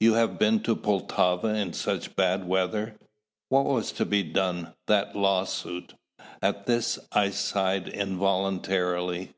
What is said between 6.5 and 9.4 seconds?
this I sighed involuntarily.